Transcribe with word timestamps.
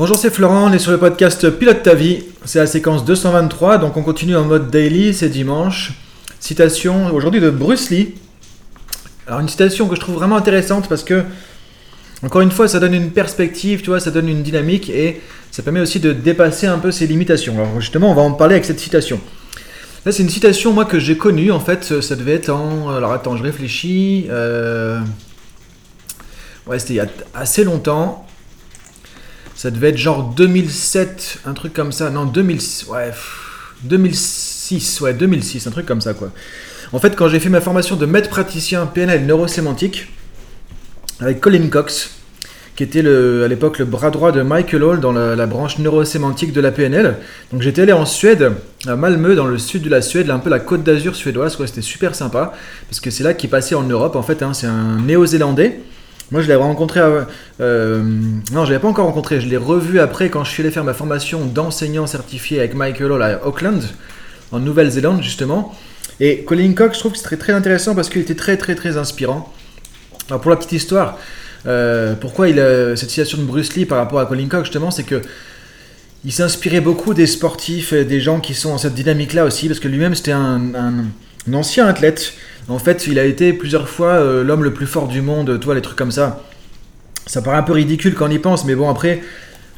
Bonjour, 0.00 0.16
c'est 0.16 0.30
Florent, 0.30 0.70
on 0.70 0.72
est 0.72 0.78
sur 0.78 0.92
le 0.92 0.96
podcast 0.96 1.50
Pilote 1.50 1.82
ta 1.82 1.94
vie. 1.94 2.24
C'est 2.46 2.58
la 2.58 2.66
séquence 2.66 3.04
223, 3.04 3.76
donc 3.76 3.98
on 3.98 4.02
continue 4.02 4.34
en 4.34 4.46
mode 4.46 4.70
daily, 4.70 5.12
c'est 5.12 5.28
dimanche. 5.28 5.92
Citation 6.38 7.14
aujourd'hui 7.14 7.38
de 7.38 7.50
Bruce 7.50 7.90
Lee. 7.90 8.14
Alors 9.26 9.40
une 9.40 9.48
citation 9.50 9.88
que 9.88 9.96
je 9.96 10.00
trouve 10.00 10.14
vraiment 10.14 10.36
intéressante 10.36 10.88
parce 10.88 11.04
que, 11.04 11.22
encore 12.22 12.40
une 12.40 12.50
fois, 12.50 12.66
ça 12.66 12.80
donne 12.80 12.94
une 12.94 13.10
perspective, 13.10 13.82
tu 13.82 13.90
vois, 13.90 14.00
ça 14.00 14.10
donne 14.10 14.30
une 14.30 14.42
dynamique 14.42 14.88
et 14.88 15.20
ça 15.50 15.62
permet 15.62 15.80
aussi 15.80 16.00
de 16.00 16.14
dépasser 16.14 16.66
un 16.66 16.78
peu 16.78 16.92
ses 16.92 17.06
limitations. 17.06 17.52
Alors 17.56 17.78
justement, 17.78 18.10
on 18.10 18.14
va 18.14 18.22
en 18.22 18.32
parler 18.32 18.54
avec 18.54 18.64
cette 18.64 18.80
citation. 18.80 19.20
Là, 20.06 20.12
c'est 20.12 20.22
une 20.22 20.30
citation, 20.30 20.72
moi, 20.72 20.86
que 20.86 20.98
j'ai 20.98 21.18
connue, 21.18 21.52
en 21.52 21.60
fait, 21.60 22.00
ça 22.00 22.16
devait 22.16 22.36
être 22.36 22.48
en... 22.48 22.88
Alors 22.88 23.12
attends, 23.12 23.36
je 23.36 23.42
réfléchis. 23.42 24.28
Euh, 24.30 24.98
ouais, 26.66 26.78
c'était 26.78 26.94
il 26.94 26.96
y 26.96 27.00
a 27.00 27.08
assez 27.34 27.64
longtemps. 27.64 28.26
Ça 29.60 29.70
devait 29.70 29.90
être 29.90 29.98
genre 29.98 30.32
2007, 30.34 31.40
un 31.44 31.52
truc 31.52 31.74
comme 31.74 31.92
ça. 31.92 32.08
Non, 32.08 32.24
2006, 32.24 32.86
ouais, 32.86 33.10
2006, 33.82 35.02
ouais, 35.02 35.12
2006, 35.12 35.66
un 35.66 35.70
truc 35.70 35.84
comme 35.84 36.00
ça, 36.00 36.14
quoi. 36.14 36.32
En 36.94 36.98
fait, 36.98 37.14
quand 37.14 37.28
j'ai 37.28 37.40
fait 37.40 37.50
ma 37.50 37.60
formation 37.60 37.96
de 37.96 38.06
maître 38.06 38.30
praticien 38.30 38.86
PNL 38.86 39.26
neurosémantique 39.26 40.14
avec 41.20 41.40
Colin 41.40 41.68
Cox, 41.68 42.08
qui 42.74 42.84
était 42.84 43.02
le, 43.02 43.44
à 43.44 43.48
l'époque 43.48 43.78
le 43.78 43.84
bras 43.84 44.10
droit 44.10 44.32
de 44.32 44.40
Michael 44.40 44.82
Hall 44.82 45.00
dans 45.00 45.12
la, 45.12 45.46
branche 45.46 45.78
neurosémantique 45.78 46.54
de 46.54 46.60
la 46.62 46.72
PNL. 46.72 47.18
Donc 47.52 47.60
j'étais 47.60 47.82
allé 47.82 47.92
en 47.92 48.06
Suède, 48.06 48.52
à 48.86 48.96
Malmö, 48.96 49.34
dans 49.34 49.44
le 49.44 49.58
sud 49.58 49.82
de 49.82 49.90
la 49.90 50.00
Suède, 50.00 50.30
un 50.30 50.38
peu 50.38 50.48
la 50.48 50.60
côte 50.60 50.84
d'Azur 50.84 51.14
suédoise, 51.14 51.56
quoi. 51.56 51.66
C'était 51.66 51.82
super 51.82 52.14
sympa, 52.14 52.54
parce 52.88 53.00
que 53.00 53.10
c'est 53.10 53.24
là 53.24 53.34
qu'il 53.34 53.50
passait 53.50 53.74
en 53.74 53.82
Europe, 53.82 54.16
en 54.16 54.22
fait. 54.22 54.42
Hein. 54.42 54.54
c'est 54.54 54.68
un 54.68 54.96
néo-zélandais 55.00 55.80
moi, 56.30 56.42
je 56.42 56.48
l'ai 56.48 56.54
rencontré. 56.54 57.00
Euh, 57.00 57.22
euh, 57.60 58.02
non, 58.52 58.64
je 58.64 58.70
l'avais 58.70 58.78
pas 58.80 58.88
encore 58.88 59.06
rencontré. 59.06 59.40
Je 59.40 59.48
l'ai 59.48 59.56
revu 59.56 59.98
après 59.98 60.30
quand 60.30 60.44
je 60.44 60.50
suis 60.50 60.62
allé 60.62 60.70
faire 60.70 60.84
ma 60.84 60.94
formation 60.94 61.44
d'enseignant 61.44 62.06
certifié 62.06 62.60
avec 62.60 62.74
Michael 62.74 63.12
Hall 63.12 63.22
à 63.22 63.46
Auckland, 63.46 63.82
en 64.52 64.60
Nouvelle-Zélande, 64.60 65.22
justement. 65.22 65.74
Et 66.20 66.44
Colin 66.44 66.72
Cox, 66.74 66.94
je 66.94 67.00
trouve 67.00 67.12
que 67.12 67.18
c'est 67.18 67.36
très, 67.36 67.52
intéressant 67.52 67.94
parce 67.94 68.08
qu'il 68.08 68.20
était 68.20 68.34
très, 68.34 68.56
très, 68.56 68.74
très 68.74 68.96
inspirant. 68.96 69.52
Alors, 70.28 70.40
pour 70.40 70.50
la 70.50 70.56
petite 70.56 70.72
histoire, 70.72 71.18
euh, 71.66 72.14
pourquoi 72.14 72.46
cette 72.96 73.10
citation 73.10 73.38
de 73.38 73.44
Bruce 73.44 73.74
Lee 73.74 73.84
par 73.84 73.98
rapport 73.98 74.20
à 74.20 74.26
Colin 74.26 74.46
Cox, 74.46 74.64
justement, 74.64 74.90
c'est 74.90 75.04
que 75.04 75.22
il 76.24 76.32
s'inspirait 76.32 76.82
beaucoup 76.82 77.14
des 77.14 77.26
sportifs 77.26 77.94
des 77.94 78.20
gens 78.20 78.40
qui 78.40 78.52
sont 78.52 78.72
dans 78.72 78.78
cette 78.78 78.94
dynamique-là 78.94 79.46
aussi, 79.46 79.68
parce 79.68 79.80
que 79.80 79.88
lui-même, 79.88 80.14
c'était 80.14 80.32
un 80.32 81.06
ancien 81.50 81.86
athlète 81.86 82.34
en 82.68 82.78
fait, 82.78 83.06
il 83.06 83.18
a 83.18 83.24
été 83.24 83.52
plusieurs 83.52 83.88
fois 83.88 84.12
euh, 84.12 84.44
l'homme 84.44 84.64
le 84.64 84.72
plus 84.72 84.86
fort 84.86 85.08
du 85.08 85.22
monde, 85.22 85.58
toi, 85.60 85.74
les 85.74 85.82
trucs 85.82 85.98
comme 85.98 86.12
ça. 86.12 86.42
Ça 87.26 87.42
paraît 87.42 87.58
un 87.58 87.62
peu 87.62 87.72
ridicule 87.72 88.14
quand 88.14 88.28
on 88.28 88.30
y 88.30 88.38
pense, 88.38 88.64
mais 88.64 88.74
bon, 88.74 88.88
après, 88.88 89.22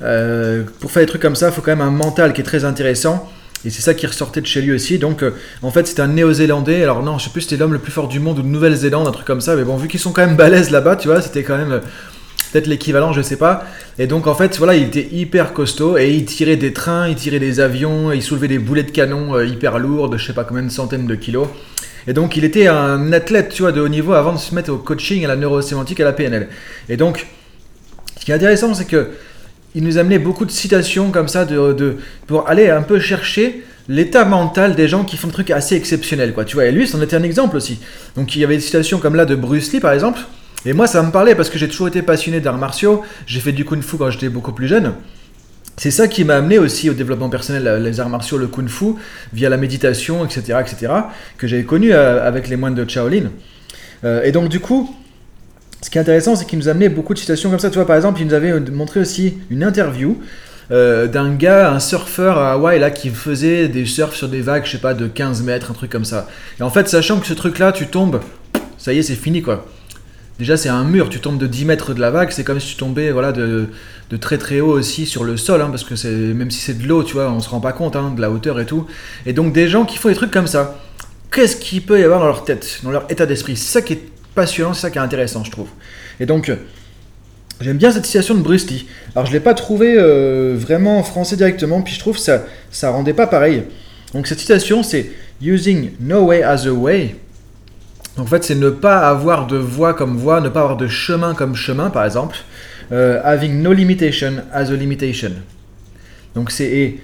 euh, 0.02 0.64
pour 0.80 0.90
faire 0.90 1.02
des 1.02 1.06
trucs 1.06 1.22
comme 1.22 1.36
ça, 1.36 1.48
il 1.48 1.52
faut 1.52 1.62
quand 1.62 1.70
même 1.70 1.80
un 1.86 1.90
mental 1.90 2.32
qui 2.32 2.40
est 2.40 2.44
très 2.44 2.64
intéressant. 2.64 3.30
Et 3.64 3.70
c'est 3.70 3.82
ça 3.82 3.94
qui 3.94 4.06
ressortait 4.06 4.40
de 4.40 4.46
chez 4.46 4.60
lui 4.60 4.72
aussi. 4.72 4.98
Donc, 4.98 5.22
euh, 5.22 5.34
en 5.62 5.70
fait, 5.70 5.86
c'était 5.86 6.02
un 6.02 6.08
néo-zélandais. 6.08 6.82
Alors, 6.82 7.02
non, 7.02 7.18
je 7.18 7.24
sais 7.24 7.30
plus 7.30 7.42
c'était 7.42 7.56
l'homme 7.56 7.72
le 7.72 7.78
plus 7.78 7.92
fort 7.92 8.08
du 8.08 8.18
monde 8.18 8.40
ou 8.40 8.42
de 8.42 8.48
Nouvelle-Zélande, 8.48 9.06
un 9.06 9.12
truc 9.12 9.26
comme 9.26 9.40
ça. 9.40 9.54
Mais 9.54 9.62
bon, 9.62 9.76
vu 9.76 9.86
qu'ils 9.86 10.00
sont 10.00 10.12
quand 10.12 10.26
même 10.26 10.36
balèzes 10.36 10.70
là-bas, 10.70 10.96
tu 10.96 11.08
vois, 11.08 11.22
c'était 11.22 11.44
quand 11.44 11.56
même 11.56 11.80
peut-être 12.52 12.66
l'équivalent, 12.66 13.12
je 13.12 13.22
sais 13.22 13.36
pas. 13.36 13.64
Et 13.98 14.08
donc, 14.08 14.26
en 14.26 14.34
fait, 14.34 14.58
voilà, 14.58 14.74
il 14.74 14.82
était 14.84 15.08
hyper 15.12 15.52
costaud 15.52 15.96
et 15.96 16.10
il 16.10 16.24
tirait 16.24 16.56
des 16.56 16.72
trains, 16.72 17.06
il 17.06 17.14
tirait 17.14 17.38
des 17.38 17.60
avions, 17.60 18.10
il 18.10 18.22
soulevait 18.22 18.48
des 18.48 18.58
boulets 18.58 18.82
de 18.82 18.90
canon 18.90 19.40
hyper 19.40 19.78
lourdes, 19.78 20.16
je 20.18 20.26
sais 20.26 20.32
pas 20.32 20.44
combien 20.44 20.64
de 20.64 20.70
centaines 20.70 21.06
de 21.06 21.14
kilos. 21.14 21.46
Et 22.06 22.12
donc, 22.12 22.36
il 22.36 22.44
était 22.44 22.66
un 22.66 23.12
athlète, 23.12 23.50
tu 23.50 23.62
vois, 23.62 23.72
de 23.72 23.80
haut 23.80 23.88
niveau 23.88 24.12
avant 24.12 24.32
de 24.32 24.38
se 24.38 24.54
mettre 24.54 24.72
au 24.72 24.78
coaching, 24.78 25.24
à 25.24 25.28
la 25.28 25.36
neurosémantique, 25.36 26.00
à 26.00 26.04
la 26.04 26.12
PNL. 26.12 26.48
Et 26.88 26.96
donc, 26.96 27.26
ce 28.18 28.24
qui 28.24 28.32
est 28.32 28.34
intéressant, 28.34 28.74
c'est 28.74 28.86
que 28.86 29.10
il 29.74 29.84
nous 29.84 29.96
amenait 29.96 30.18
beaucoup 30.18 30.44
de 30.44 30.50
citations 30.50 31.10
comme 31.10 31.28
ça 31.28 31.46
de, 31.46 31.96
pour 32.26 32.48
aller 32.48 32.68
un 32.68 32.82
peu 32.82 33.00
chercher 33.00 33.62
l'état 33.88 34.24
mental 34.24 34.74
des 34.74 34.86
gens 34.86 35.04
qui 35.04 35.16
font 35.16 35.28
des 35.28 35.32
trucs 35.32 35.50
assez 35.50 35.76
exceptionnels, 35.76 36.34
quoi. 36.34 36.44
Tu 36.44 36.56
vois, 36.56 36.66
et 36.66 36.72
lui, 36.72 36.86
c'en 36.86 37.00
était 37.00 37.16
un 37.16 37.22
exemple 37.22 37.56
aussi. 37.56 37.80
Donc, 38.16 38.36
il 38.36 38.40
y 38.40 38.44
avait 38.44 38.56
des 38.56 38.62
citations 38.62 38.98
comme 38.98 39.14
là 39.14 39.24
de 39.24 39.34
Bruce 39.34 39.72
Lee, 39.72 39.80
par 39.80 39.92
exemple. 39.92 40.20
Et 40.66 40.72
moi, 40.72 40.86
ça 40.86 41.02
me 41.02 41.10
parlait 41.10 41.34
parce 41.34 41.50
que 41.50 41.58
j'ai 41.58 41.68
toujours 41.68 41.88
été 41.88 42.02
passionné 42.02 42.40
d'arts 42.40 42.58
martiaux. 42.58 43.02
J'ai 43.26 43.40
fait 43.40 43.52
du 43.52 43.64
kung 43.64 43.82
fu 43.82 43.96
quand 43.96 44.10
j'étais 44.10 44.28
beaucoup 44.28 44.52
plus 44.52 44.68
jeune 44.68 44.92
c'est 45.76 45.90
ça 45.90 46.06
qui 46.06 46.24
m'a 46.24 46.36
amené 46.36 46.58
aussi 46.58 46.90
au 46.90 46.94
développement 46.94 47.30
personnel, 47.30 47.82
les 47.82 48.00
arts 48.00 48.08
martiaux, 48.08 48.38
le 48.38 48.46
kung 48.46 48.68
fu, 48.68 48.94
via 49.32 49.48
la 49.48 49.56
méditation, 49.56 50.24
etc., 50.24 50.58
etc., 50.60 50.92
que 51.38 51.46
j'avais 51.46 51.64
connu 51.64 51.92
euh, 51.92 52.26
avec 52.26 52.48
les 52.48 52.56
moines 52.56 52.74
de 52.74 52.88
Shaolin. 52.88 53.30
Euh, 54.04 54.22
et 54.22 54.32
donc, 54.32 54.48
du 54.48 54.60
coup, 54.60 54.94
ce 55.80 55.90
qui 55.90 55.98
est 55.98 56.00
intéressant, 56.00 56.36
c'est 56.36 56.44
qu'il 56.44 56.58
nous 56.58 56.68
amenait 56.68 56.88
beaucoup 56.88 57.14
de 57.14 57.18
citations 57.18 57.50
comme 57.50 57.58
ça. 57.58 57.70
Tu 57.70 57.76
vois, 57.76 57.86
par 57.86 57.96
exemple, 57.96 58.20
il 58.20 58.26
nous 58.26 58.34
avait 58.34 58.58
montré 58.70 59.00
aussi 59.00 59.38
une 59.50 59.64
interview 59.64 60.20
euh, 60.70 61.06
d'un 61.06 61.34
gars, 61.34 61.72
un 61.72 61.80
surfeur 61.80 62.38
à 62.38 62.52
Hawaï, 62.52 62.78
là, 62.78 62.90
qui 62.90 63.08
faisait 63.08 63.68
des 63.68 63.86
surfs 63.86 64.14
sur 64.14 64.28
des 64.28 64.40
vagues, 64.40 64.64
je 64.64 64.72
sais 64.72 64.78
pas, 64.78 64.94
de 64.94 65.06
15 65.06 65.42
mètres, 65.42 65.70
un 65.70 65.74
truc 65.74 65.90
comme 65.90 66.04
ça. 66.04 66.28
Et 66.60 66.62
en 66.62 66.70
fait, 66.70 66.88
sachant 66.88 67.18
que 67.18 67.26
ce 67.26 67.34
truc-là, 67.34 67.72
tu 67.72 67.86
tombes, 67.86 68.20
ça 68.78 68.92
y 68.92 68.98
est, 68.98 69.02
c'est 69.02 69.14
fini, 69.14 69.42
quoi. 69.42 69.66
Déjà, 70.38 70.56
c'est 70.56 70.68
un 70.68 70.84
mur, 70.84 71.08
tu 71.08 71.20
tombes 71.20 71.38
de 71.38 71.46
10 71.46 71.66
mètres 71.66 71.94
de 71.94 72.00
la 72.00 72.10
vague, 72.10 72.30
c'est 72.30 72.44
comme 72.44 72.58
si 72.58 72.68
tu 72.68 72.76
tombais 72.76 73.10
voilà, 73.10 73.32
de, 73.32 73.68
très 74.20 74.38
très 74.38 74.60
haut 74.60 74.72
aussi 74.72 75.06
sur 75.06 75.24
le 75.24 75.36
sol, 75.36 75.60
hein, 75.60 75.68
parce 75.70 75.84
que 75.84 75.94
c'est 75.94 76.10
même 76.10 76.50
si 76.50 76.58
c'est 76.58 76.78
de 76.78 76.86
l'eau, 76.86 77.04
tu 77.04 77.14
vois, 77.14 77.30
on 77.30 77.40
se 77.40 77.48
rend 77.48 77.60
pas 77.60 77.72
compte 77.72 77.96
hein, 77.96 78.12
de 78.16 78.20
la 78.20 78.30
hauteur 78.30 78.58
et 78.58 78.66
tout. 78.66 78.86
Et 79.26 79.32
donc, 79.32 79.52
des 79.52 79.68
gens 79.68 79.84
qui 79.84 79.98
font 79.98 80.08
des 80.08 80.14
trucs 80.14 80.30
comme 80.30 80.46
ça, 80.46 80.78
qu'est-ce 81.30 81.56
qu'il 81.56 81.82
peut 81.82 82.00
y 82.00 82.04
avoir 82.04 82.20
dans 82.20 82.26
leur 82.26 82.44
tête, 82.44 82.80
dans 82.82 82.90
leur 82.90 83.10
état 83.10 83.26
d'esprit? 83.26 83.56
C'est 83.56 83.72
ça 83.72 83.82
qui 83.82 83.94
est 83.94 84.02
passionnant, 84.34 84.74
c'est 84.74 84.82
ça 84.82 84.90
qui 84.90 84.98
est 84.98 85.02
intéressant, 85.02 85.44
je 85.44 85.50
trouve. 85.50 85.68
Et 86.18 86.26
donc, 86.26 86.50
j'aime 87.60 87.76
bien 87.76 87.92
cette 87.92 88.06
citation 88.06 88.34
de 88.34 88.40
Bruce 88.40 88.68
Lee. 88.70 88.86
Alors, 89.14 89.26
je 89.26 89.32
l'ai 89.32 89.40
pas 89.40 89.54
trouvé 89.54 89.94
euh, 89.96 90.56
vraiment 90.58 90.98
en 90.98 91.02
français 91.02 91.36
directement, 91.36 91.82
puis 91.82 91.94
je 91.94 92.00
trouve 92.00 92.16
que 92.16 92.22
ça 92.22 92.44
ça 92.70 92.90
rendait 92.90 93.14
pas 93.14 93.26
pareil. 93.26 93.64
Donc, 94.14 94.26
cette 94.26 94.40
citation, 94.40 94.82
c'est 94.82 95.10
Using 95.42 95.90
no 96.00 96.26
way 96.26 96.42
as 96.42 96.66
a 96.66 96.72
way 96.72 97.16
en 98.18 98.26
fait, 98.26 98.44
c'est 98.44 98.54
ne 98.54 98.70
pas 98.70 99.08
avoir 99.08 99.46
de 99.46 99.56
voie 99.56 99.94
comme 99.94 100.16
voie, 100.16 100.40
ne 100.40 100.48
pas 100.48 100.60
avoir 100.60 100.76
de 100.76 100.86
chemin 100.86 101.34
comme 101.34 101.54
chemin, 101.54 101.90
par 101.90 102.04
exemple. 102.04 102.36
Euh, 102.92 103.20
having 103.24 103.62
no 103.62 103.72
limitation 103.72 104.42
as 104.52 104.70
a 104.70 104.74
limitation. 104.74 105.32
Donc 106.34 106.50
c'est 106.50 106.96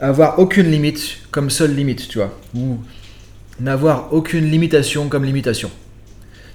avoir 0.00 0.38
aucune 0.38 0.70
limite 0.70 1.18
comme 1.30 1.48
seule 1.50 1.74
limite, 1.74 2.08
tu 2.08 2.18
vois. 2.18 2.36
Ou 2.56 2.78
n'avoir 3.60 4.12
aucune 4.12 4.50
limitation 4.50 5.08
comme 5.08 5.24
limitation. 5.24 5.70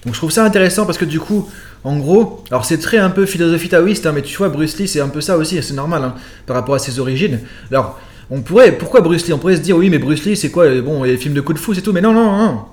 Donc 0.05 0.13
je 0.13 0.19
trouve 0.19 0.31
ça 0.31 0.43
intéressant 0.43 0.85
parce 0.85 0.97
que 0.97 1.05
du 1.05 1.19
coup, 1.19 1.49
en 1.85 1.97
gros, 1.97 2.43
alors 2.49 2.65
c'est 2.65 2.77
très 2.77 2.97
un 2.97 3.09
peu 3.09 3.25
philosophie 3.25 3.69
taoïste, 3.69 4.05
hein, 4.05 4.11
mais 4.13 4.21
tu 4.21 4.37
vois, 4.37 4.49
Bruce 4.49 4.77
Lee, 4.79 4.87
c'est 4.87 4.99
un 4.99 5.07
peu 5.07 5.21
ça 5.21 5.37
aussi, 5.37 5.61
c'est 5.63 5.73
normal 5.73 6.03
hein, 6.03 6.15
par 6.45 6.57
rapport 6.57 6.75
à 6.75 6.79
ses 6.79 6.99
origines. 6.99 7.39
Alors, 7.71 7.99
on 8.29 8.41
pourrait, 8.41 8.73
pourquoi 8.73 8.99
Bruce 8.99 9.27
Lee? 9.27 9.33
On 9.33 9.37
pourrait 9.37 9.55
se 9.55 9.61
dire, 9.61 9.77
oui, 9.77 9.89
mais 9.89 9.99
Bruce 9.99 10.25
Lee, 10.25 10.35
c'est 10.35 10.49
quoi 10.49 10.69
Bon, 10.81 11.03
les 11.03 11.15
films 11.15 11.33
de 11.33 11.41
coups 11.41 11.59
de 11.59 11.63
fou, 11.63 11.73
c'est 11.73 11.81
tout, 11.81 11.93
mais 11.93 12.01
non, 12.01 12.13
non, 12.13 12.37
non 12.37 12.65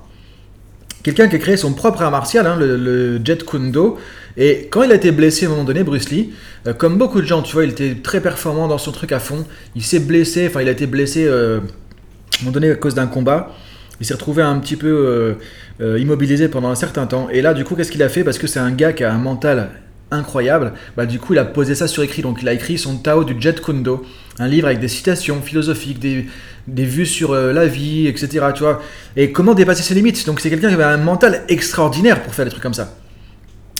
quelqu'un 1.03 1.27
qui 1.27 1.35
a 1.35 1.39
créé 1.39 1.57
son 1.57 1.73
propre 1.73 2.01
art 2.01 2.11
martial, 2.11 2.45
hein, 2.47 2.57
le, 2.59 3.19
Jet 3.23 3.43
Kundo. 3.43 3.97
Et 4.37 4.67
quand 4.71 4.83
il 4.83 4.91
a 4.91 4.95
été 4.95 5.11
blessé 5.11 5.45
à 5.45 5.49
un 5.49 5.51
moment 5.51 5.63
donné, 5.63 5.83
Bruce 5.83 6.09
Lee, 6.09 6.31
euh, 6.67 6.73
comme 6.73 6.97
beaucoup 6.97 7.21
de 7.21 7.27
gens, 7.27 7.41
tu 7.41 7.53
vois, 7.53 7.65
il 7.65 7.71
était 7.71 7.95
très 7.95 8.21
performant 8.21 8.67
dans 8.67 8.77
son 8.77 8.91
truc 8.91 9.11
à 9.11 9.19
fond. 9.19 9.45
Il 9.75 9.83
s'est 9.83 9.99
blessé, 9.99 10.47
enfin, 10.47 10.61
il 10.61 10.69
a 10.69 10.71
été 10.71 10.87
blessé 10.87 11.25
euh, 11.25 11.57
à 11.57 11.61
un 11.61 12.39
moment 12.41 12.51
donné 12.51 12.71
à 12.71 12.75
cause 12.75 12.95
d'un 12.95 13.07
combat. 13.07 13.51
Il 13.99 14.05
s'est 14.05 14.13
retrouvé 14.13 14.41
un 14.41 14.57
petit 14.59 14.77
peu 14.77 15.35
euh, 15.81 15.99
immobilisé 15.99 16.47
pendant 16.47 16.69
un 16.69 16.75
certain 16.75 17.05
temps. 17.05 17.27
Et 17.29 17.41
là, 17.41 17.53
du 17.53 17.63
coup, 17.63 17.75
qu'est-ce 17.75 17.91
qu'il 17.91 18.03
a 18.03 18.09
fait? 18.09 18.23
Parce 18.23 18.37
que 18.37 18.47
c'est 18.47 18.59
un 18.59 18.71
gars 18.71 18.93
qui 18.93 19.03
a 19.03 19.13
un 19.13 19.17
mental 19.17 19.69
incroyable, 20.11 20.73
bah, 20.95 21.05
du 21.05 21.19
coup, 21.19 21.33
il 21.33 21.39
a 21.39 21.45
posé 21.45 21.75
ça 21.75 21.87
sur 21.87 22.03
écrit. 22.03 22.21
Donc, 22.21 22.39
il 22.41 22.47
a 22.47 22.53
écrit 22.53 22.77
son 22.77 22.97
Tao 22.97 23.23
du 23.23 23.35
Jet 23.39 23.61
Kundo, 23.61 24.05
un 24.39 24.47
livre 24.47 24.67
avec 24.67 24.79
des 24.79 24.87
citations 24.87 25.41
philosophiques, 25.41 25.99
des, 25.99 26.25
des 26.67 26.85
vues 26.85 27.05
sur 27.05 27.31
euh, 27.31 27.53
la 27.53 27.67
vie, 27.67 28.07
etc. 28.07 28.45
Tu 28.53 28.63
vois 28.63 28.81
et 29.15 29.31
comment 29.31 29.53
dépasser 29.53 29.83
ses 29.83 29.93
limites. 29.93 30.25
Donc 30.25 30.39
c'est 30.39 30.49
quelqu'un 30.49 30.69
qui 30.69 30.73
avait 30.73 30.83
un 30.83 30.97
mental 30.97 31.43
extraordinaire 31.49 32.21
pour 32.23 32.33
faire 32.33 32.45
des 32.45 32.51
trucs 32.51 32.63
comme 32.63 32.73
ça. 32.73 32.95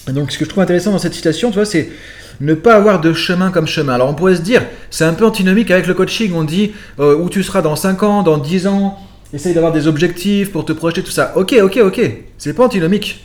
donc 0.08 0.32
ce 0.32 0.38
que 0.38 0.46
je 0.46 0.50
trouve 0.50 0.64
intéressant 0.64 0.92
dans 0.92 1.00
cette 1.00 1.14
citation, 1.14 1.50
tu 1.50 1.56
vois, 1.56 1.66
c'est 1.66 1.90
ne 2.40 2.54
pas 2.54 2.76
avoir 2.76 3.02
de 3.02 3.14
chemin 3.14 3.52
comme 3.52 3.68
chemin. 3.68 3.94
Alors 3.94 4.10
on 4.10 4.14
pourrait 4.14 4.36
se 4.36 4.42
dire, 4.42 4.64
c'est 4.90 5.06
un 5.06 5.14
peu 5.14 5.26
antinomique 5.26 5.72
avec 5.72 5.88
le 5.88 5.94
coaching. 5.94 6.34
On 6.34 6.44
dit 6.44 6.72
euh, 7.00 7.16
où 7.16 7.30
tu 7.30 7.44
seras 7.44 7.62
dans 7.62 7.76
5 7.76 8.04
ans, 8.04 8.24
dans 8.24 8.38
10 8.38 8.68
ans. 8.68 8.98
Essaye 9.34 9.54
d'avoir 9.54 9.72
des 9.72 9.88
objectifs 9.88 10.52
pour 10.52 10.66
te 10.66 10.74
projeter, 10.74 11.04
tout 11.04 11.12
ça. 11.12 11.34
Ok, 11.38 11.56
ok, 11.62 11.80
ok. 11.84 12.02
C'est 12.38 12.54
pas 12.54 12.66
antinomique. 12.66 13.24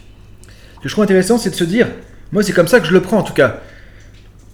Ce 0.77 0.83
que 0.83 0.89
je 0.89 0.93
trouve 0.95 1.03
intéressant, 1.03 1.37
c'est 1.37 1.51
de 1.51 1.57
se 1.57 1.65
dire, 1.65 1.89
moi 2.33 2.43
c'est 2.43 2.53
comme 2.53 2.69
ça 2.69 2.81
que 2.81 2.87
je 2.87 2.93
le 2.93 3.01
prends 3.01 3.19
en 3.19 3.23
tout 3.23 3.35
cas. 3.35 3.61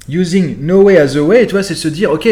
Using 0.09 0.57
no 0.61 0.83
way 0.83 0.99
as 0.99 1.17
a 1.17 1.23
way, 1.23 1.47
tu 1.47 1.53
vois, 1.53 1.63
c'est 1.63 1.77
se 1.77 1.89
dire, 1.89 2.11
ok, 2.11 2.29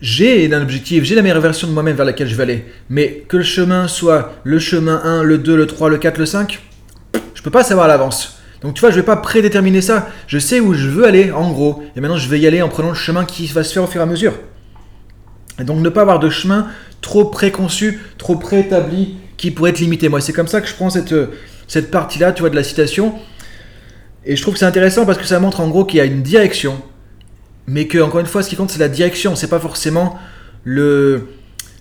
j'ai 0.00 0.52
un 0.52 0.62
objectif, 0.62 1.04
j'ai 1.04 1.14
la 1.14 1.22
meilleure 1.22 1.40
version 1.40 1.66
de 1.68 1.72
moi-même 1.72 1.96
vers 1.96 2.06
laquelle 2.06 2.28
je 2.28 2.34
vais 2.34 2.44
aller. 2.44 2.64
Mais 2.88 3.24
que 3.28 3.36
le 3.36 3.42
chemin 3.42 3.88
soit 3.88 4.34
le 4.44 4.58
chemin 4.58 5.00
1, 5.04 5.22
le 5.22 5.38
2, 5.38 5.56
le 5.56 5.66
3, 5.66 5.90
le 5.90 5.98
4, 5.98 6.18
le 6.18 6.26
5, 6.26 6.60
je 7.34 7.42
peux 7.42 7.50
pas 7.50 7.64
savoir 7.64 7.86
à 7.86 7.88
l'avance. 7.88 8.38
Donc 8.62 8.74
tu 8.74 8.80
vois, 8.80 8.90
je 8.90 8.96
vais 8.96 9.04
pas 9.04 9.16
prédéterminer 9.16 9.80
ça. 9.80 10.08
Je 10.26 10.38
sais 10.38 10.60
où 10.60 10.74
je 10.74 10.88
veux 10.88 11.04
aller, 11.04 11.30
en 11.30 11.50
gros. 11.50 11.82
Et 11.96 12.00
maintenant, 12.00 12.16
je 12.16 12.28
vais 12.28 12.40
y 12.40 12.46
aller 12.46 12.62
en 12.62 12.68
prenant 12.68 12.88
le 12.88 12.94
chemin 12.94 13.24
qui 13.24 13.46
va 13.46 13.62
se 13.62 13.72
faire 13.72 13.84
au 13.84 13.86
fur 13.86 14.00
et 14.00 14.04
à 14.04 14.06
mesure. 14.06 14.34
Et 15.60 15.64
donc 15.64 15.80
ne 15.80 15.88
pas 15.88 16.02
avoir 16.02 16.20
de 16.20 16.30
chemin 16.30 16.68
trop 17.00 17.24
préconçu, 17.26 18.00
trop 18.18 18.36
préétabli, 18.36 19.16
qui 19.36 19.50
pourrait 19.50 19.70
être 19.70 19.78
limité. 19.78 20.08
Moi, 20.08 20.20
c'est 20.20 20.32
comme 20.32 20.48
ça 20.48 20.60
que 20.60 20.68
je 20.68 20.74
prends 20.74 20.90
cette, 20.90 21.14
cette 21.68 21.90
partie-là, 21.90 22.32
tu 22.32 22.40
vois, 22.40 22.50
de 22.50 22.56
la 22.56 22.64
citation. 22.64 23.14
Et 24.28 24.36
je 24.36 24.42
trouve 24.42 24.54
que 24.54 24.60
c'est 24.60 24.66
intéressant 24.66 25.06
parce 25.06 25.16
que 25.16 25.24
ça 25.24 25.40
montre 25.40 25.60
en 25.60 25.68
gros 25.68 25.86
qu'il 25.86 25.96
y 25.96 26.00
a 26.02 26.04
une 26.04 26.22
direction, 26.22 26.76
mais 27.66 27.86
que, 27.86 27.98
encore 27.98 28.20
une 28.20 28.26
fois, 28.26 28.42
ce 28.42 28.50
qui 28.50 28.56
compte, 28.56 28.70
c'est 28.70 28.78
la 28.78 28.90
direction, 28.90 29.34
c'est 29.34 29.48
pas 29.48 29.58
forcément 29.58 30.18
le, 30.64 31.28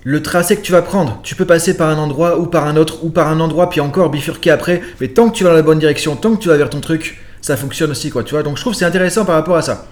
le 0.05 0.23
tracé 0.23 0.55
que 0.55 0.61
tu 0.61 0.71
vas 0.71 0.81
prendre. 0.81 1.19
Tu 1.23 1.35
peux 1.35 1.45
passer 1.45 1.75
par 1.75 1.89
un 1.89 1.97
endroit 1.97 2.39
ou 2.39 2.45
par 2.45 2.65
un 2.65 2.77
autre, 2.77 3.03
ou 3.03 3.09
par 3.09 3.27
un 3.27 3.41
endroit, 3.41 3.69
puis 3.69 3.81
encore 3.81 4.09
bifurquer 4.09 4.49
après, 4.49 4.81
mais 5.01 5.09
tant 5.09 5.29
que 5.29 5.35
tu 5.35 5.43
vas 5.43 5.49
dans 5.49 5.57
la 5.57 5.61
bonne 5.61 5.79
direction, 5.79 6.15
tant 6.15 6.37
que 6.37 6.41
tu 6.41 6.47
vas 6.47 6.55
vers 6.55 6.69
ton 6.69 6.79
truc, 6.79 7.19
ça 7.41 7.57
fonctionne 7.57 7.91
aussi, 7.91 8.11
quoi, 8.11 8.23
tu 8.23 8.33
vois. 8.33 8.43
Donc 8.43 8.55
je 8.55 8.61
trouve 8.61 8.71
que 8.71 8.79
c'est 8.79 8.85
intéressant 8.85 9.25
par 9.25 9.35
rapport 9.35 9.57
à 9.57 9.61
ça. 9.61 9.85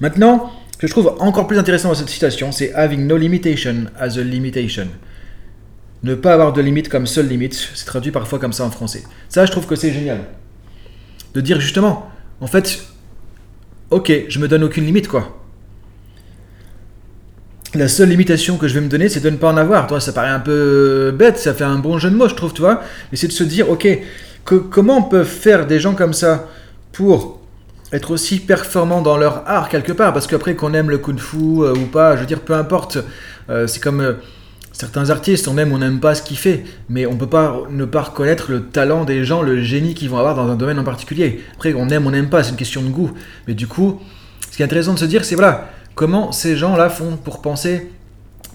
Maintenant, 0.00 0.50
ce 0.72 0.78
que 0.78 0.86
je 0.86 0.92
trouve 0.92 1.16
encore 1.18 1.46
plus 1.46 1.58
intéressant 1.58 1.88
dans 1.88 1.94
cette 1.94 2.08
citation, 2.08 2.50
c'est 2.50 2.72
having 2.72 3.06
no 3.06 3.18
limitation 3.18 3.84
as 3.98 4.16
a 4.16 4.22
limitation. 4.22 4.88
Ne 6.02 6.14
pas 6.14 6.32
avoir 6.32 6.54
de 6.54 6.62
limite 6.62 6.88
comme 6.88 7.06
seule 7.06 7.28
limite, 7.28 7.70
c'est 7.74 7.84
traduit 7.84 8.10
parfois 8.10 8.38
comme 8.38 8.54
ça 8.54 8.64
en 8.64 8.70
français. 8.70 9.02
Ça, 9.28 9.44
je 9.44 9.50
trouve 9.50 9.66
que 9.66 9.76
c'est 9.76 9.92
génial. 9.92 10.20
De 11.36 11.42
dire 11.42 11.60
justement, 11.60 12.10
en 12.40 12.46
fait, 12.46 12.86
ok, 13.90 14.10
je 14.26 14.38
me 14.38 14.48
donne 14.48 14.64
aucune 14.64 14.86
limite, 14.86 15.06
quoi. 15.06 15.38
La 17.74 17.88
seule 17.88 18.08
limitation 18.08 18.56
que 18.56 18.66
je 18.68 18.72
vais 18.72 18.80
me 18.80 18.88
donner, 18.88 19.10
c'est 19.10 19.20
de 19.20 19.28
ne 19.28 19.36
pas 19.36 19.52
en 19.52 19.58
avoir. 19.58 19.86
Toi, 19.86 20.00
ça 20.00 20.14
paraît 20.14 20.30
un 20.30 20.40
peu 20.40 21.14
bête, 21.14 21.36
ça 21.36 21.52
fait 21.52 21.64
un 21.64 21.78
bon 21.78 21.98
jeu 21.98 22.08
de 22.08 22.16
mots, 22.16 22.26
je 22.26 22.34
trouve, 22.34 22.54
tu 22.54 22.62
vois. 22.62 22.80
Mais 23.12 23.18
c'est 23.18 23.26
de 23.26 23.32
se 23.32 23.44
dire, 23.44 23.68
ok, 23.68 23.86
comment 24.44 25.02
peuvent 25.02 25.28
faire 25.28 25.66
des 25.66 25.78
gens 25.78 25.94
comme 25.94 26.14
ça 26.14 26.48
pour 26.92 27.42
être 27.92 28.12
aussi 28.12 28.38
performants 28.38 29.02
dans 29.02 29.18
leur 29.18 29.46
art 29.46 29.68
quelque 29.68 29.92
part? 29.92 30.14
Parce 30.14 30.26
qu'après, 30.26 30.54
qu'on 30.54 30.72
aime 30.72 30.88
le 30.88 30.96
kung-fu 30.96 31.36
euh, 31.36 31.74
ou 31.74 31.84
pas, 31.84 32.16
je 32.16 32.22
veux 32.22 32.26
dire, 32.26 32.40
peu 32.40 32.54
importe. 32.54 32.96
Euh, 33.50 33.66
c'est 33.66 33.82
comme 33.82 34.00
euh, 34.00 34.14
certains 34.78 35.10
artistes, 35.10 35.48
on 35.48 35.56
aime 35.58 35.72
ou 35.72 35.76
on 35.76 35.78
n'aime 35.78 36.00
pas 36.00 36.14
ce 36.14 36.22
qu'il 36.22 36.36
fait, 36.36 36.64
mais 36.88 37.06
on 37.06 37.16
peut 37.16 37.26
pas 37.26 37.62
ne 37.70 37.84
pas 37.84 38.02
reconnaître 38.02 38.50
le 38.50 38.64
talent 38.64 39.04
des 39.04 39.24
gens, 39.24 39.42
le 39.42 39.62
génie 39.62 39.94
qu'ils 39.94 40.10
vont 40.10 40.18
avoir 40.18 40.34
dans 40.34 40.48
un 40.48 40.56
domaine 40.56 40.78
en 40.78 40.84
particulier. 40.84 41.40
Après, 41.54 41.74
on 41.74 41.88
aime 41.88 42.04
ou 42.06 42.08
on 42.08 42.12
n'aime 42.12 42.28
pas, 42.28 42.42
c'est 42.42 42.50
une 42.50 42.56
question 42.56 42.82
de 42.82 42.88
goût. 42.88 43.12
Mais 43.48 43.54
du 43.54 43.66
coup, 43.66 44.00
ce 44.50 44.56
qui 44.56 44.62
est 44.62 44.64
intéressant 44.64 44.94
de 44.94 44.98
se 44.98 45.04
dire, 45.04 45.24
c'est 45.24 45.34
voilà, 45.34 45.70
comment 45.94 46.32
ces 46.32 46.56
gens-là 46.56 46.90
font 46.90 47.16
pour 47.16 47.40
penser, 47.40 47.90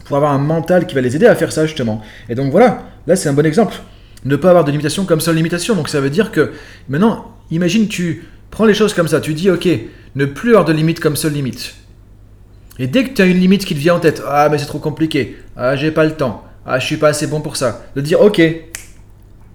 pour 0.05 0.17
avoir 0.17 0.31
un 0.31 0.37
mental 0.37 0.85
qui 0.85 0.95
va 0.95 1.01
les 1.01 1.15
aider 1.15 1.25
à 1.25 1.35
faire 1.35 1.51
ça 1.51 1.65
justement. 1.65 2.01
Et 2.29 2.35
donc 2.35 2.51
voilà, 2.51 2.83
là 3.07 3.15
c'est 3.15 3.29
un 3.29 3.33
bon 3.33 3.45
exemple 3.45 3.75
ne 4.25 4.35
pas 4.35 4.49
avoir 4.49 4.63
de 4.63 4.71
limitation 4.71 5.05
comme 5.05 5.19
seule 5.19 5.35
limitation. 5.35 5.75
Donc 5.75 5.89
ça 5.89 5.99
veut 5.99 6.09
dire 6.09 6.31
que 6.31 6.51
maintenant, 6.89 7.35
imagine 7.49 7.87
tu 7.87 8.25
prends 8.49 8.65
les 8.65 8.73
choses 8.73 8.93
comme 8.93 9.07
ça, 9.07 9.19
tu 9.21 9.33
dis 9.33 9.49
ok, 9.49 9.67
ne 10.15 10.25
plus 10.25 10.51
avoir 10.51 10.65
de 10.65 10.73
limite 10.73 10.99
comme 10.99 11.15
seule 11.15 11.33
limite. 11.33 11.75
Et 12.81 12.87
dès 12.87 13.05
que 13.05 13.13
tu 13.13 13.21
as 13.21 13.25
une 13.25 13.39
limite 13.39 13.63
qui 13.63 13.73
te 13.73 13.79
vient 13.79 13.95
en 13.95 13.99
tête, 13.99 14.21
ah 14.27 14.49
mais 14.49 14.57
c'est 14.57 14.65
trop 14.65 14.79
compliqué, 14.79 15.37
ah 15.55 15.75
j'ai 15.75 15.91
pas 15.91 16.03
le 16.03 16.11
temps, 16.11 16.43
ah 16.65 16.79
je 16.79 16.85
suis 16.85 16.97
pas 16.97 17.09
assez 17.09 17.27
bon 17.27 17.39
pour 17.39 17.55
ça, 17.55 17.85
de 17.95 18.01
dire 18.01 18.19
ok, 18.19 18.41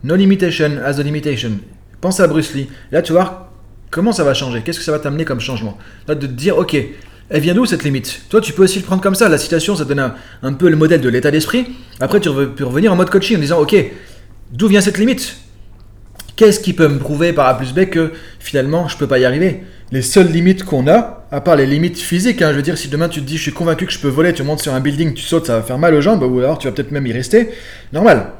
no 0.05 0.17
limitation 0.17 0.78
as 0.84 0.99
a 0.99 1.02
limitation. 1.02 1.52
Pense 2.00 2.20
à 2.20 2.28
Bruce 2.28 2.55
Lee. 2.55 2.69
Là 2.93 3.02
tu 3.02 3.12
vois 3.12 3.52
comment 3.90 4.12
ça 4.12 4.25
va 4.25 4.32
changer, 4.32 4.62
qu'est-ce 4.62 4.78
que 4.78 4.84
ça 4.84 4.93
va 4.93 5.00
t'amener 5.00 5.25
comme 5.25 5.40
changement. 5.40 5.76
Là 6.08 6.14
de 6.14 6.26
te 6.26 6.32
dire 6.32 6.56
ok, 6.56 6.76
elle 7.28 7.40
vient 7.40 7.55
d'où 7.55 7.67
cette 7.67 7.82
limite? 7.82 8.23
Toi, 8.28 8.40
tu 8.40 8.52
peux 8.52 8.62
aussi 8.62 8.78
le 8.78 8.84
prendre 8.84 9.02
comme 9.02 9.17
ça. 9.17 9.28
La 9.28 9.37
citation, 9.37 9.75
ça 9.75 9.84
donne 9.84 9.99
un, 9.99 10.14
un 10.44 10.52
peu 10.52 10.69
le 10.69 10.76
modèle 10.76 11.00
de 11.00 11.08
l'état 11.08 11.32
d'esprit. 11.32 11.67
Après, 11.99 12.20
tu 12.20 12.31
peux 12.31 12.64
revenir 12.64 12.93
en 12.93 12.94
mode 12.94 13.11
coaching 13.11 13.37
en 13.37 13.40
disant 13.40 13.58
Ok, 13.58 13.75
D'où 14.52 14.69
vient 14.69 14.81
cette 14.81 14.99
limite? 14.99 15.38
Qu'est-ce 16.37 16.61
qui 16.61 16.73
peut 16.73 16.87
me 16.87 16.99
prouver 16.99 17.32
par 17.32 17.49
A 17.49 17.58
plus 17.58 17.73
B 17.73 17.87
que 17.87 18.12
finalement 18.38 18.87
je 18.88 18.96
peux 18.96 19.08
pas 19.08 19.19
y 19.19 19.25
arriver? 19.25 19.64
Les 19.92 20.02
seules 20.02 20.32
limites 20.32 20.64
qu'on 20.64 20.88
a, 20.88 21.24
à 21.30 21.40
part 21.40 21.54
les 21.54 21.64
limites 21.64 21.98
physiques, 21.98 22.42
hein, 22.42 22.50
je 22.50 22.56
veux 22.56 22.62
dire, 22.62 22.76
si 22.76 22.88
demain 22.88 23.08
tu 23.08 23.20
te 23.20 23.26
dis 23.26 23.36
je 23.36 23.42
suis 23.42 23.52
convaincu 23.52 23.86
que 23.86 23.92
je 23.92 24.00
peux 24.00 24.08
voler, 24.08 24.32
tu 24.32 24.42
montes 24.42 24.60
sur 24.60 24.74
un 24.74 24.80
building, 24.80 25.14
tu 25.14 25.22
sautes, 25.22 25.46
ça 25.46 25.58
va 25.58 25.62
faire 25.62 25.78
mal 25.78 25.94
aux 25.94 26.00
jambes, 26.00 26.24
ou 26.24 26.40
alors 26.40 26.58
tu 26.58 26.66
vas 26.66 26.72
peut-être 26.72 26.90
même 26.90 27.06
y 27.06 27.12
rester, 27.12 27.50
normal. 27.92 28.32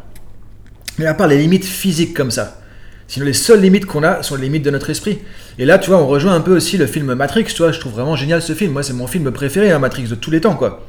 Mais 0.99 1.07
à 1.07 1.15
part 1.15 1.29
les 1.29 1.39
limites 1.39 1.65
physiques 1.65 2.15
comme 2.15 2.33
ça, 2.33 2.61
sinon 3.07 3.27
les 3.27 3.33
seules 3.33 3.61
limites 3.61 3.87
qu'on 3.87 4.03
a 4.03 4.25
sont 4.25 4.35
les 4.35 4.43
limites 4.43 4.65
de 4.65 4.71
notre 4.71 4.91
esprit. 4.91 5.19
Et 5.61 5.67
là, 5.67 5.79
tu 5.79 5.91
vois, 5.91 6.03
on 6.03 6.09
rejoint 6.09 6.35
un 6.35 6.41
peu 6.41 6.57
aussi 6.57 6.79
le 6.79 6.87
film 6.87 7.15
Matrix, 7.15 7.45
tu 7.45 7.59
vois, 7.59 7.71
je 7.71 7.79
trouve 7.79 7.93
vraiment 7.93 8.17
génial 8.17 8.43
ce 8.43 8.53
film, 8.53 8.73
moi 8.73 8.83
c'est 8.83 8.93
mon 8.93 9.07
film 9.07 9.31
préféré, 9.31 9.71
hein, 9.71 9.79
Matrix, 9.79 10.09
de 10.09 10.17
tous 10.17 10.33
les 10.33 10.41
temps, 10.41 10.57
quoi. 10.57 10.85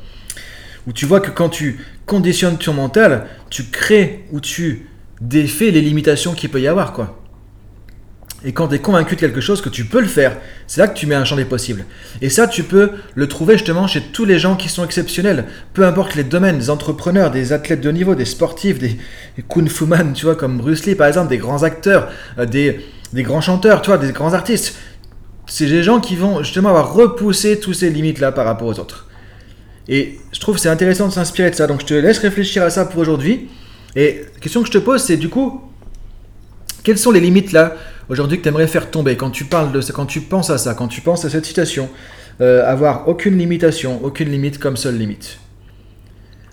Où 0.88 0.94
tu 0.94 1.06
vois 1.06 1.19
que 1.19 1.30
quand 1.30 1.50
tu 1.50 1.86
conditionnes 2.07 2.57
ton 2.57 2.74
mental, 2.74 3.27
tu 3.51 3.65
crées 3.65 4.25
ou 4.31 4.39
tu 4.39 4.88
défait 5.21 5.69
les 5.69 5.81
limitations 5.81 6.33
qu'il 6.33 6.50
peut 6.50 6.62
y 6.62 6.68
avoir, 6.68 6.94
quoi. 6.94 7.19
Et 8.45 8.51
quand 8.51 8.68
tu 8.68 8.75
es 8.75 8.80
convaincu 8.80 9.16
de 9.16 9.19
quelque 9.19 9.42
chose, 9.42 9.62
que 9.62 9.69
tu 9.69 9.86
peux 9.86 10.00
le 10.00 10.07
faire, 10.07 10.38
c'est 10.68 10.80
là 10.80 10.88
que 10.88 10.98
tu 10.98 11.07
mets 11.07 11.16
un 11.16 11.25
champ 11.25 11.36
des 11.36 11.45
possibles. 11.45 11.86
Et 12.22 12.30
ça, 12.30 12.48
tu 12.48 12.63
peux 12.63 12.92
le 13.16 13.28
trouver 13.28 13.56
justement 13.57 13.88
chez 13.88 14.01
tous 14.01 14.25
les 14.25 14.38
gens 14.38 14.56
qui 14.56 14.69
sont 14.69 14.86
exceptionnels, 14.86 15.45
peu 15.74 15.86
importe 15.86 16.13
les 16.13 16.24
domaines, 16.24 16.60
des 16.60 16.69
entrepreneurs, 16.69 17.31
des 17.31 17.51
athlètes 17.51 17.81
de 17.81 17.92
niveau, 17.92 18.13
des 18.13 18.25
sportifs, 18.25 18.78
des, 18.78 18.98
kung 19.48 19.68
fu 19.68 19.86
man, 19.86 20.13
tu 20.13 20.25
vois, 20.25 20.36
comme 20.36 20.57
Bruce 20.57 20.86
Lee 20.86 20.94
par 20.94 21.07
exemple, 21.07 21.30
des 21.30 21.39
grands 21.39 21.63
acteurs, 21.63 22.10
euh, 22.38 22.45
des, 22.45 22.86
des 23.12 23.24
grands 23.24 23.42
chanteurs, 23.42 23.81
tu 23.81 23.89
vois, 23.89 23.98
des 23.98 24.12
grands 24.12 24.34
artistes. 24.34 24.75
C'est 25.48 25.66
des 25.66 25.81
gens 25.81 26.00
qui 26.00 26.16
vont 26.16 26.44
justement 26.44 26.69
avoir 26.69 26.94
repoussé 26.94 27.60
tous 27.60 27.74
ces 27.74 27.89
limites-là 27.89 28.31
par 28.31 28.45
rapport 28.45 28.68
aux 28.68 28.80
autres. 28.80 29.07
Et 29.88 30.19
je 30.31 30.39
trouve 30.39 30.57
c'est 30.57 30.69
intéressant 30.69 31.07
de 31.07 31.13
s'inspirer 31.13 31.50
de 31.50 31.56
ça. 31.56 31.66
Donc 31.66 31.81
je 31.81 31.86
te 31.86 31.94
laisse 31.94 32.19
réfléchir 32.19 32.62
à 32.62 32.69
ça 32.69 32.86
pour 32.86 33.00
aujourd'hui. 33.00 33.50
Et 33.95 34.25
la 34.36 34.39
question 34.42 34.62
que 34.62 34.68
je 34.68 34.74
te 34.74 34.78
pose, 34.78 35.01
c'est 35.01 35.18
du 35.18 35.30
coup, 35.30 35.62
quelles 36.84 36.98
sont 36.98 37.12
les 37.12 37.19
limites 37.19 37.51
là 37.51 37.75
aujourd'hui 38.09 38.38
que 38.38 38.44
tu 38.44 38.50
aimerais 38.50 38.68
faire 38.68 38.89
tomber 38.89 39.15
quand 39.15 39.31
tu 39.31 39.45
parles 39.45 39.71
de 39.71 39.81
quand 39.92 40.06
tu 40.06 40.21
penses 40.21 40.50
à 40.50 40.57
ça, 40.57 40.74
quand 40.74 40.88
tu 40.88 41.01
penses 41.01 41.25
à 41.25 41.30
cette 41.30 41.45
citation 41.45 41.89
euh, 42.42 42.69
Avoir 42.69 43.07
aucune 43.07 43.38
limitation, 43.38 44.00
aucune 44.04 44.30
limite 44.30 44.59
comme 44.59 44.77
seule 44.77 44.98
limite. 44.98 45.39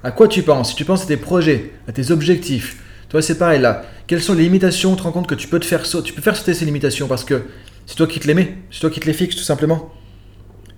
À 0.03 0.11
quoi 0.11 0.29
tu 0.29 0.43
penses? 0.43 0.71
Si 0.71 0.77
tu 0.77 0.85
penses 0.85 1.03
à 1.05 1.07
tes 1.07 1.17
projets, 1.17 1.73
à 1.89 1.93
tes 1.93 2.11
objectifs, 2.11 2.83
toi 3.09 3.23
c'est 3.23 3.39
pareil 3.39 3.61
là. 3.61 3.83
Quelles 4.07 4.23
sont 4.23 4.35
les 4.35 4.45
limitations 4.45 4.93
Tu 4.93 4.99
te 4.99 5.03
rends 5.03 5.13
compte 5.13 5.27
que 5.27 5.35
tu 5.35 5.49
peux 5.49 5.61
te 5.61 5.67
faire 5.67 5.87
sauter, 5.87 6.09
tu 6.09 6.13
peux 6.13 6.23
faire 6.23 6.37
sauter 6.37 6.55
ces 6.55 6.65
limitations 6.65 7.07
parce 7.07 7.25
que 7.25 7.43
c'est 7.87 7.97
toi 7.97 8.07
qui 8.07 8.21
te 8.21 8.27
les 8.27 8.35
mets, 8.35 8.55
c'est 8.71 8.81
toi 8.81 8.91
qui 8.91 9.01
te 9.01 9.07
les 9.07 9.13
fixes 9.13 9.37
tout 9.37 9.43
simplement. 9.43 9.93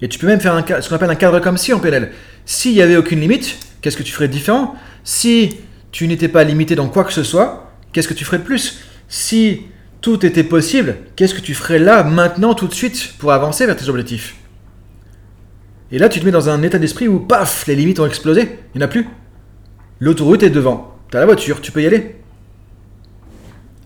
Et 0.02 0.08
tu 0.08 0.18
peux 0.18 0.26
même 0.26 0.40
faire 0.40 0.54
un, 0.54 0.64
ce 0.80 0.88
qu'on 0.88 0.96
appelle 0.96 1.10
un 1.10 1.14
cadre 1.14 1.40
comme 1.40 1.56
si 1.56 1.72
en 1.72 1.78
PNL. 1.78 2.12
S'il 2.44 2.72
n'y 2.72 2.82
avait 2.82 2.96
aucune 2.96 3.20
limite, 3.20 3.58
qu'est-ce 3.80 3.96
que 3.96 4.02
tu 4.02 4.12
ferais 4.12 4.28
de 4.28 4.32
différent? 4.32 4.74
Si 5.04 5.56
tu 5.90 6.06
n'étais 6.06 6.28
pas 6.28 6.44
limité 6.44 6.74
dans 6.74 6.88
quoi 6.88 7.04
que 7.04 7.12
ce 7.12 7.22
soit, 7.22 7.72
qu'est-ce 7.92 8.08
que 8.08 8.14
tu 8.14 8.24
ferais 8.24 8.38
de 8.38 8.42
plus? 8.42 8.80
Si 9.08 9.62
tout 10.00 10.24
était 10.24 10.44
possible, 10.44 10.96
qu'est-ce 11.16 11.34
que 11.34 11.40
tu 11.40 11.54
ferais 11.54 11.78
là, 11.78 12.04
maintenant, 12.04 12.54
tout 12.54 12.68
de 12.68 12.74
suite, 12.74 13.14
pour 13.18 13.32
avancer 13.32 13.66
vers 13.66 13.76
tes 13.76 13.88
objectifs? 13.88 14.36
Et 15.92 15.98
là, 15.98 16.08
tu 16.08 16.20
te 16.20 16.24
mets 16.24 16.30
dans 16.30 16.48
un 16.48 16.62
état 16.62 16.78
d'esprit 16.78 17.08
où, 17.08 17.20
paf, 17.20 17.66
les 17.66 17.74
limites 17.74 18.00
ont 18.00 18.06
explosé, 18.06 18.58
il 18.74 18.78
n'y 18.78 18.84
en 18.84 18.86
a 18.86 18.88
plus. 18.88 19.08
L'autoroute 20.00 20.42
est 20.42 20.50
devant, 20.50 20.96
tu 21.10 21.16
as 21.16 21.20
la 21.20 21.26
voiture, 21.26 21.60
tu 21.60 21.72
peux 21.72 21.82
y 21.82 21.86
aller. 21.86 22.16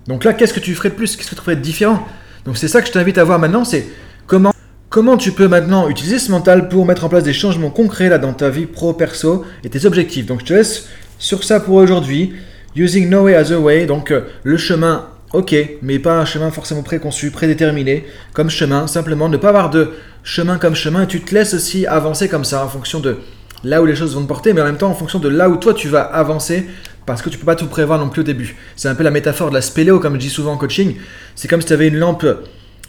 Donc 0.06 0.24
là, 0.24 0.32
qu'est-ce 0.32 0.54
que 0.54 0.60
tu 0.60 0.74
ferais 0.74 0.90
de 0.90 0.94
plus? 0.94 1.16
Qu'est-ce 1.16 1.30
que 1.30 1.34
tu 1.34 1.40
ferais 1.40 1.56
de 1.56 1.60
différent? 1.60 2.06
Donc 2.44 2.56
c'est 2.56 2.68
ça 2.68 2.80
que 2.80 2.88
je 2.88 2.92
t'invite 2.92 3.18
à 3.18 3.24
voir 3.24 3.38
maintenant, 3.38 3.64
c'est 3.64 3.86
comment 4.26 4.52
Comment 4.90 5.16
tu 5.16 5.30
peux 5.30 5.46
maintenant 5.46 5.88
utiliser 5.88 6.18
ce 6.18 6.32
mental 6.32 6.68
pour 6.68 6.84
mettre 6.84 7.04
en 7.04 7.08
place 7.08 7.22
des 7.22 7.32
changements 7.32 7.70
concrets 7.70 8.08
là 8.08 8.18
dans 8.18 8.32
ta 8.32 8.50
vie 8.50 8.66
pro-perso 8.66 9.44
et 9.62 9.70
tes 9.70 9.86
objectifs 9.86 10.26
Donc 10.26 10.40
je 10.40 10.46
te 10.46 10.52
laisse 10.52 10.88
sur 11.20 11.44
ça 11.44 11.60
pour 11.60 11.76
aujourd'hui. 11.76 12.32
Using 12.74 13.08
no 13.08 13.22
way 13.22 13.36
as 13.36 13.52
a 13.52 13.58
way, 13.60 13.86
donc 13.86 14.10
euh, 14.10 14.22
le 14.42 14.56
chemin, 14.56 15.06
ok, 15.32 15.54
mais 15.82 15.98
pas 15.98 16.18
un 16.18 16.24
chemin 16.24 16.50
forcément 16.50 16.82
préconçu, 16.82 17.30
prédéterminé 17.30 18.04
comme 18.32 18.50
chemin. 18.50 18.86
Simplement 18.86 19.28
ne 19.28 19.36
pas 19.36 19.48
avoir 19.48 19.70
de 19.70 19.90
chemin 20.22 20.58
comme 20.58 20.74
chemin 20.74 21.02
et 21.02 21.06
tu 21.06 21.20
te 21.20 21.34
laisses 21.34 21.54
aussi 21.54 21.86
avancer 21.86 22.28
comme 22.28 22.44
ça 22.44 22.64
en 22.64 22.68
fonction 22.68 23.00
de 23.00 23.18
là 23.62 23.82
où 23.82 23.86
les 23.86 23.94
choses 23.94 24.14
vont 24.14 24.22
te 24.22 24.28
porter, 24.28 24.52
mais 24.52 24.60
en 24.60 24.64
même 24.64 24.78
temps 24.78 24.90
en 24.90 24.94
fonction 24.94 25.18
de 25.18 25.28
là 25.28 25.48
où 25.48 25.56
toi 25.56 25.74
tu 25.74 25.88
vas 25.88 26.02
avancer 26.02 26.66
parce 27.06 27.22
que 27.22 27.28
tu 27.28 27.38
peux 27.38 27.46
pas 27.46 27.56
tout 27.56 27.66
prévoir 27.66 27.98
non 27.98 28.08
plus 28.08 28.20
au 28.20 28.24
début. 28.24 28.56
C'est 28.76 28.88
un 28.88 28.94
peu 28.94 29.02
la 29.02 29.10
métaphore 29.10 29.50
de 29.50 29.54
la 29.54 29.62
spéléo, 29.62 29.98
comme 30.00 30.14
je 30.14 30.20
dis 30.20 30.30
souvent 30.30 30.52
en 30.52 30.56
coaching. 30.56 30.96
C'est 31.34 31.48
comme 31.48 31.60
si 31.60 31.66
tu 31.66 31.72
avais 31.72 31.88
une 31.88 31.96
lampe 31.96 32.26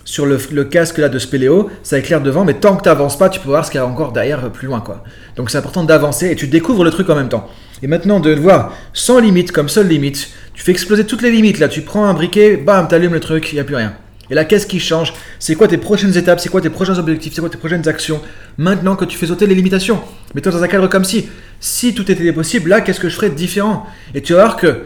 sur 0.03 0.25
le, 0.25 0.63
casque 0.63 0.97
là 0.97 1.09
de 1.09 1.19
spéléo, 1.19 1.69
ça 1.83 1.97
éclaire 1.97 2.21
devant, 2.21 2.43
mais 2.43 2.55
tant 2.55 2.75
que 2.75 2.83
tu 2.83 2.89
n'avances 2.89 3.17
pas, 3.17 3.29
tu 3.29 3.39
peux 3.39 3.49
voir 3.49 3.65
ce 3.65 3.71
qu'il 3.71 3.79
y 3.79 3.81
a 3.81 3.85
encore 3.85 4.11
derrière 4.11 4.51
plus 4.51 4.67
loin. 4.67 4.81
quoi. 4.81 5.03
Donc 5.35 5.49
c'est 5.49 5.57
important 5.57 5.83
d'avancer 5.83 6.29
et 6.29 6.35
tu 6.35 6.47
découvres 6.47 6.83
le 6.83 6.91
truc 6.91 7.09
en 7.09 7.15
même 7.15 7.29
temps. 7.29 7.49
Et 7.83 7.87
maintenant 7.87 8.19
de 8.19 8.29
le 8.29 8.39
voir 8.39 8.73
sans 8.93 9.19
limite, 9.19 9.51
comme 9.51 9.69
seule 9.69 9.87
limite, 9.87 10.29
tu 10.61 10.65
fais 10.65 10.73
exploser 10.73 11.07
toutes 11.07 11.23
les 11.23 11.31
limites 11.31 11.57
là, 11.57 11.67
tu 11.67 11.81
prends 11.81 12.05
un 12.05 12.13
briquet, 12.13 12.55
bam, 12.55 12.87
tu 12.87 12.93
allumes 12.93 13.13
le 13.13 13.19
truc, 13.19 13.51
il 13.51 13.55
n'y 13.55 13.61
a 13.61 13.63
plus 13.63 13.75
rien. 13.75 13.95
Et 14.29 14.35
là, 14.35 14.45
qu'est-ce 14.45 14.67
qui 14.67 14.79
change? 14.79 15.11
C'est 15.39 15.55
quoi 15.55 15.67
tes 15.67 15.79
prochaines 15.79 16.15
étapes? 16.15 16.39
C'est 16.39 16.49
quoi 16.49 16.61
tes 16.61 16.69
prochains 16.69 16.99
objectifs? 16.99 17.33
C'est 17.33 17.41
quoi 17.41 17.49
tes 17.49 17.57
prochaines 17.57 17.87
actions? 17.87 18.21
Maintenant 18.59 18.95
que 18.95 19.03
tu 19.05 19.17
fais 19.17 19.25
sauter 19.25 19.47
les 19.47 19.55
limitations, 19.55 19.99
mets-toi 20.35 20.51
dans 20.51 20.61
un 20.61 20.67
cadre 20.67 20.87
comme 20.87 21.03
si, 21.03 21.29
si 21.59 21.95
tout 21.95 22.11
était 22.11 22.31
possible, 22.31 22.69
là, 22.69 22.81
qu'est-ce 22.81 22.99
que 22.99 23.09
je 23.09 23.15
ferais 23.15 23.31
de 23.31 23.35
différent? 23.35 23.87
Et 24.13 24.21
tu 24.21 24.33
vas 24.33 24.43
voir 24.43 24.55
que 24.55 24.83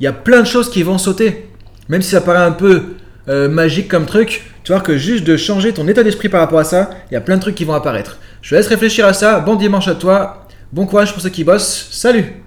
il 0.00 0.02
y 0.02 0.08
a 0.08 0.12
plein 0.12 0.40
de 0.40 0.46
choses 0.46 0.68
qui 0.68 0.82
vont 0.82 0.98
sauter. 0.98 1.48
Même 1.88 2.02
si 2.02 2.10
ça 2.10 2.20
paraît 2.20 2.42
un 2.42 2.50
peu 2.50 2.94
euh, 3.28 3.48
magique 3.48 3.86
comme 3.86 4.06
truc, 4.06 4.42
tu 4.64 4.72
vois 4.72 4.80
que 4.80 4.98
juste 4.98 5.22
de 5.22 5.36
changer 5.36 5.72
ton 5.72 5.86
état 5.86 6.02
d'esprit 6.02 6.30
par 6.30 6.40
rapport 6.40 6.58
à 6.58 6.64
ça, 6.64 6.90
il 7.12 7.14
y 7.14 7.16
a 7.16 7.20
plein 7.20 7.36
de 7.36 7.42
trucs 7.42 7.54
qui 7.54 7.64
vont 7.64 7.74
apparaître. 7.74 8.18
Je 8.40 8.50
te 8.50 8.54
laisse 8.56 8.66
réfléchir 8.66 9.06
à 9.06 9.12
ça. 9.12 9.38
Bon 9.38 9.54
dimanche 9.54 9.86
à 9.86 9.94
toi. 9.94 10.48
Bon 10.72 10.84
courage 10.84 11.12
pour 11.12 11.22
ceux 11.22 11.30
qui 11.30 11.44
bossent. 11.44 11.86
Salut 11.92 12.41